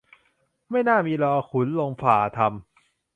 [0.69, 2.53] ไม่น่ามี รอขุนลุงฟ่าทำ